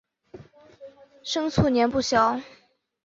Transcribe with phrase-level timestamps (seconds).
[1.21, 2.41] 生卒年不详。